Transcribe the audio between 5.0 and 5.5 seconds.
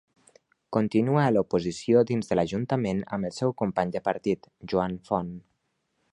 Font.